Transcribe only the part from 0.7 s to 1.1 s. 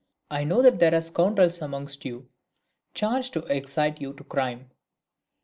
there are